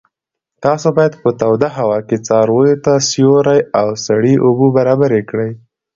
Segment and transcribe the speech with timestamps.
[0.63, 5.51] تاسو باید په توده هوا کې څارویو ته سیوری او سړې اوبه برابرې کړئ.